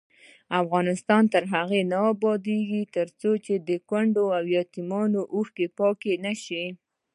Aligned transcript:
افغانستان 0.61 1.23
تر 1.33 1.43
هغو 1.53 1.79
نه 1.91 1.99
ابادیږي، 2.13 2.81
ترڅو 2.95 3.29
د 3.69 3.71
کونډو 3.89 4.25
او 4.37 4.43
یتیمانو 4.57 5.21
اوښکې 5.35 5.67
پاکې 5.77 6.13
نشي. 6.25 6.63